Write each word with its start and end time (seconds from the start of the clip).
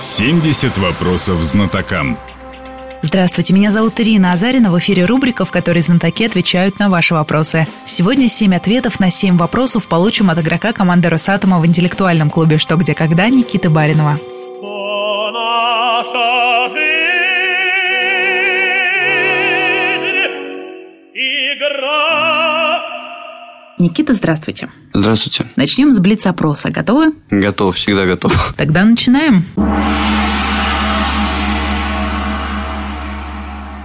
70 0.00 0.78
вопросов 0.78 1.42
знатокам. 1.42 2.16
Здравствуйте, 3.02 3.52
меня 3.52 3.70
зовут 3.72 3.98
Ирина 4.00 4.32
Азарина. 4.32 4.70
В 4.70 4.78
эфире 4.78 5.04
рубрика, 5.04 5.44
в 5.44 5.50
которой 5.50 5.80
знатоки 5.80 6.24
отвечают 6.24 6.78
на 6.78 6.88
ваши 6.88 7.14
вопросы. 7.14 7.66
Сегодня 7.84 8.28
7 8.28 8.54
ответов 8.54 9.00
на 9.00 9.10
7 9.10 9.36
вопросов 9.36 9.86
получим 9.86 10.30
от 10.30 10.38
игрока 10.38 10.72
команды 10.72 11.08
Росатома 11.08 11.58
в 11.58 11.66
интеллектуальном 11.66 12.30
клубе 12.30 12.58
«Что, 12.58 12.76
где, 12.76 12.94
когда» 12.94 13.28
Никиты 13.28 13.70
Баринова. 13.70 14.18
Никита, 23.78 24.12
здравствуйте. 24.14 24.70
Здравствуйте. 24.92 25.46
Начнем 25.54 25.94
с 25.94 26.00
блиц-опроса. 26.00 26.70
Готовы? 26.70 27.12
Готов, 27.30 27.76
всегда 27.76 28.06
готов. 28.06 28.54
Тогда 28.56 28.84
начинаем. 28.84 29.44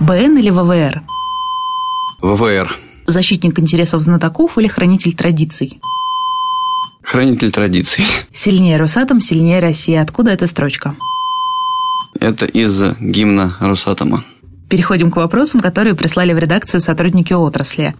БН 0.00 0.38
или 0.38 0.50
ВВР? 0.50 1.02
ВВР. 2.20 2.76
Защитник 3.06 3.58
интересов 3.60 4.02
знатоков 4.02 4.58
или 4.58 4.66
хранитель 4.66 5.14
традиций? 5.14 5.80
Хранитель 7.02 7.52
традиций. 7.52 8.04
Сильнее 8.32 8.78
Росатом, 8.78 9.20
сильнее 9.20 9.60
Россия. 9.60 10.02
Откуда 10.02 10.32
эта 10.32 10.48
строчка? 10.48 10.96
Это 12.18 12.46
из 12.46 12.82
гимна 12.98 13.56
Росатома. 13.60 14.24
Переходим 14.68 15.12
к 15.12 15.16
вопросам, 15.16 15.60
которые 15.60 15.94
прислали 15.94 16.32
в 16.32 16.38
редакцию 16.38 16.80
сотрудники 16.80 17.32
отрасли. 17.32 17.94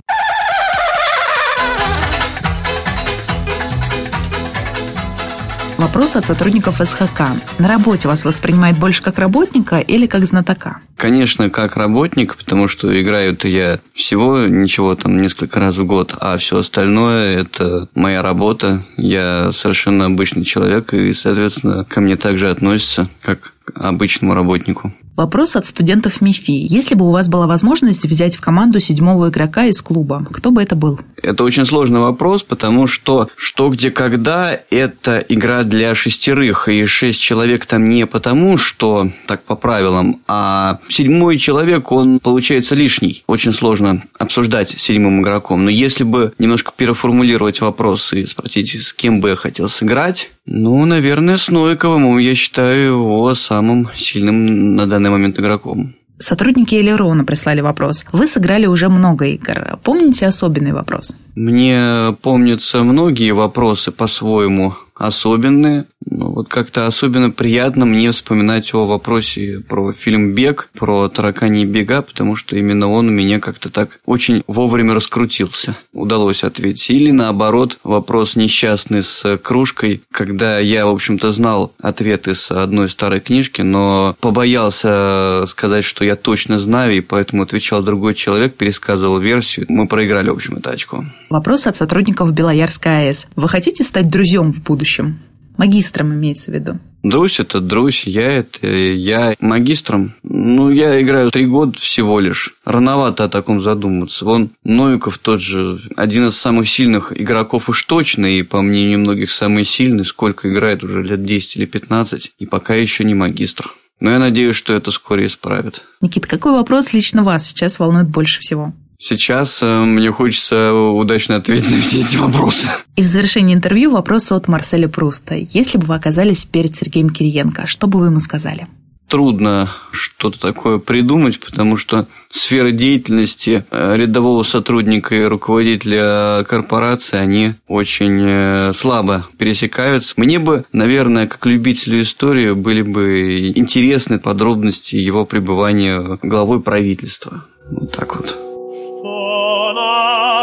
Вопрос 5.79 6.17
от 6.17 6.25
сотрудников 6.25 6.79
СХК. 6.79 7.21
На 7.59 7.69
работе 7.69 8.09
вас 8.09 8.25
воспринимает 8.25 8.79
больше 8.79 9.03
как 9.03 9.19
работника 9.19 9.79
или 9.79 10.07
как 10.07 10.25
знатока? 10.25 10.79
Конечно, 10.97 11.51
как 11.51 11.77
работник, 11.77 12.35
потому 12.37 12.67
что 12.67 12.99
играю 12.99 13.37
я 13.45 13.81
всего 13.93 14.39
ничего 14.47 14.95
там 14.95 15.21
несколько 15.21 15.61
раз 15.61 15.77
в 15.77 15.85
год, 15.85 16.15
а 16.19 16.39
все 16.39 16.59
остальное– 16.59 17.37
это 17.41 17.89
моя 17.95 18.23
работа. 18.23 18.85
Я 18.97 19.53
совершенно 19.53 20.07
обычный 20.07 20.45
человек, 20.45 20.95
и, 20.95 21.13
соответственно, 21.13 21.85
ко 21.85 22.01
мне 22.01 22.17
также 22.17 22.49
относятся, 22.49 23.09
как 23.21 23.53
к 23.65 23.73
обычному 23.79 24.33
работнику. 24.33 24.95
Вопрос 25.17 25.57
от 25.57 25.65
студентов 25.65 26.21
МИФИ. 26.21 26.67
Если 26.69 26.95
бы 26.95 27.09
у 27.09 27.11
вас 27.11 27.31
была 27.31 27.47
возможность 27.47 28.05
взять 28.05 28.37
в 28.37 28.43
команду 28.43 28.81
седьмого 28.81 29.31
игрока 29.31 29.65
из 29.65 29.81
клуба, 29.81 30.27
кто 30.31 30.51
бы 30.51 30.63
это 30.63 30.77
был? 30.77 31.01
Это 31.23 31.43
очень 31.43 31.65
сложный 31.65 32.01
вопрос, 32.01 32.43
потому 32.43 32.87
что 32.87 33.31
«Что, 33.35 33.71
где, 33.71 33.91
когда»– 33.91 34.61
это 34.71 35.25
игра 35.27 35.63
для 35.65 35.95
шестерых, 35.95 36.69
и 36.69 36.85
шесть 36.85 37.23
человек 37.23 37.65
там 37.65 37.89
не 37.89 38.07
потому, 38.07 38.59
что 38.59 39.11
так 39.27 39.43
по 39.43 39.57
правилам, 39.57 40.21
а 40.29 40.81
седьмой 40.91 41.39
человек, 41.39 41.91
он 41.91 42.21
получается 42.21 42.75
лишний. 42.75 43.25
Очень 43.27 43.55
сложно 43.55 44.03
обсуждать 44.19 44.75
седьмым 44.77 45.23
игроком. 45.23 45.65
Но 45.65 45.71
если 45.71 46.05
бы 46.05 46.35
немножко 46.39 46.73
переформулировать 46.77 47.63
вопрос 47.63 48.13
и 48.13 48.27
спросить, 48.27 48.83
с 48.83 48.93
кем 48.93 49.23
бы 49.23 49.31
я 49.31 49.37
хотел 49.37 49.71
сыграть, 49.71 50.31
ну, 50.47 50.85
наверное, 50.85 51.37
с 51.37 51.49
Новиковым. 51.49 52.19
Я 52.19 52.35
считаю 52.35 52.93
его 52.93 53.35
самым 53.35 53.91
сильным 53.97 54.77
на 54.77 54.87
данный 54.87 55.11
момент 55.11 55.39
игроком. 55.39 55.95
Сотрудники 56.19 56.75
Элерона 56.77 57.25
прислали 57.25 57.61
вопрос. 57.61 58.07
Вы 58.13 58.27
сыграли 58.27 58.67
уже 58.67 58.89
много 58.89 59.27
игр. 59.27 59.79
Помните 59.83 60.27
особенный 60.27 60.73
вопрос? 60.73 61.15
Мне 61.35 62.17
помнятся 62.23 62.83
многие 62.85 63.33
вопросы 63.33 63.93
по-своему 63.93 64.75
особенные. 64.95 65.85
Ну, 66.09 66.31
вот 66.31 66.49
как-то 66.49 66.87
особенно 66.87 67.31
приятно 67.31 67.85
мне 67.85 68.13
вспоминать 68.13 68.73
о 68.75 68.87
вопросе 68.87 69.61
про 69.69 69.93
фильм 69.93 70.33
«Бег», 70.33 70.71
про 70.73 71.09
таракани 71.09 71.65
бега, 71.65 72.03
потому 72.03 72.37
что 72.37 72.57
именно 72.57 72.89
он 72.89 73.09
у 73.09 73.11
меня 73.11 73.41
как-то 73.41 73.71
так 73.71 73.99
очень 74.07 74.43
вовремя 74.47 74.95
раскрутился. 74.95 75.77
Удалось 75.93 76.45
ответить. 76.45 76.91
Или 76.91 77.11
наоборот, 77.11 77.79
вопрос 77.83 78.37
несчастный 78.37 79.03
с 79.03 79.37
кружкой, 79.39 80.03
когда 80.13 80.59
я, 80.59 80.87
в 80.87 80.91
общем-то, 80.91 81.33
знал 81.33 81.73
ответ 81.81 82.29
из 82.29 82.51
одной 82.51 82.89
старой 82.89 83.21
книжки, 83.21 83.63
но 83.63 84.17
побоялся 84.21 85.45
сказать, 85.47 85.85
что 85.85 86.05
я 86.05 86.15
точно 86.15 86.59
знаю, 86.59 86.97
и 86.97 87.01
поэтому 87.01 87.43
отвечал 87.43 87.83
другой 87.83 88.15
человек, 88.15 88.55
пересказывал 88.55 89.19
версию. 89.19 89.67
Мы 89.69 89.89
проиграли, 89.89 90.31
в 90.31 90.35
общем, 90.35 90.57
это 90.57 90.71
очко. 90.71 91.05
Вопрос 91.31 91.67
от 91.67 91.77
сотрудников 91.77 92.33
Белоярской 92.33 93.09
АЭС. 93.09 93.29
Вы 93.35 93.49
хотите 93.49 93.83
стать 93.83 94.09
друзьям 94.09 94.53
в 94.53 94.63
будущем? 94.63 95.19
Магистром 95.57 96.15
имеется 96.15 96.51
в 96.51 96.55
виду. 96.55 96.79
Друзь– 97.03 97.39
это 97.41 97.61
друзь, 97.61 98.05
я– 98.05 98.33
это 98.33 98.67
я. 98.67 99.37
Магистром? 99.39 100.15
Ну, 100.25 100.71
я 100.71 101.01
играю 101.01 101.31
три 101.31 101.47
года 101.47 101.79
всего 101.79 102.19
лишь. 102.19 102.55
Рановато 102.65 103.25
о 103.25 103.29
таком 103.29 103.63
задуматься. 103.63 104.25
Вон 104.25 104.51
Новиков 104.65 105.19
тот 105.19 105.41
же, 105.41 105.81
один 105.97 106.27
из 106.27 106.37
самых 106.37 106.69
сильных 106.69 107.13
игроков 107.19 107.69
уж 107.69 107.85
точно, 107.85 108.27
и, 108.27 108.43
по 108.43 108.61
мнению 108.61 108.99
многих, 108.99 109.31
самый 109.31 109.65
сильный, 109.65 110.05
сколько 110.05 110.51
играет 110.51 110.83
уже 110.83 111.03
лет 111.05 111.25
10 111.25 111.59
или 111.59 111.65
15, 111.67 112.33
и 112.39 112.47
пока 112.47 112.75
еще 112.75 113.05
не 113.05 113.15
магистр. 113.15 113.71
Но 114.01 114.11
я 114.11 114.19
надеюсь, 114.19 114.57
что 114.57 114.75
это 114.75 114.91
вскоре 114.91 115.27
исправит. 115.27 115.83
Никита, 116.01 116.27
какой 116.27 116.53
вопрос 116.53 116.93
лично 116.93 117.23
вас 117.23 117.47
сейчас 117.47 117.79
волнует 117.79 118.09
больше 118.09 118.41
всего? 118.41 118.75
Сейчас 118.99 119.63
э, 119.63 119.85
мне 119.85 120.11
хочется 120.11 120.73
удачно 120.73 121.37
ответить 121.37 121.71
на 121.71 121.81
все 121.81 122.01
эти 122.01 122.17
вопросы. 122.17 122.69
И 122.97 123.03
в 123.03 123.07
завершении 123.07 123.55
интервью 123.55 123.91
вопрос 123.91 124.33
от 124.33 124.49
Марселя 124.49 124.89
Пруста. 124.89 125.35
Если 125.35 125.79
бы 125.79 125.87
вы 125.87 125.95
оказались 125.95 126.45
перед 126.47 126.75
Сергеем 126.75 127.11
Кириенко, 127.11 127.67
что 127.67 127.87
бы 127.87 127.99
вы 128.01 128.07
ему 128.07 128.21
сказали? 128.21 128.67
Трудно 129.09 129.71
что-то 129.93 130.41
такое 130.41 130.79
придумать, 130.79 131.39
потому 131.39 131.77
что 131.77 132.09
сферы 132.29 132.73
деятельности 132.73 133.65
э, 133.71 133.97
рядового 133.97 134.43
сотрудника 134.43 135.15
и 135.15 135.23
руководителя 135.23 136.43
корпорации, 136.45 137.17
они 137.17 137.55
очень 137.69 138.25
э, 138.27 138.73
слабо 138.75 139.29
пересекаются. 139.39 140.15
Мне 140.17 140.41
бы, 140.41 140.65
наверное, 140.73 141.29
как 141.29 141.47
любителю 141.47 142.03
истории, 142.03 142.53
были 142.53 142.83
бы 142.83 143.53
интересны 143.55 144.19
подробности 144.19 144.97
его 144.97 145.25
пребывания 145.25 146.19
главой 146.23 146.61
правительства. 146.61 147.45
Вот 147.71 147.93
так 147.93 148.17
вот. 148.17 148.46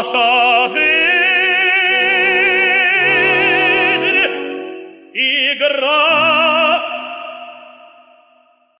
Наша 0.04 0.68
жизнь 0.68 0.84
игра 5.14 6.03